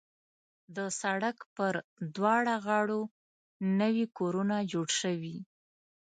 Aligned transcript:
د 0.75 0.77
سړک 1.01 1.37
پر 1.55 1.73
دواړه 2.15 2.55
غاړو 2.65 3.01
نوي 3.81 4.05
کورونه 4.17 4.55
جوړ 4.71 4.87
شوي. 5.01 5.37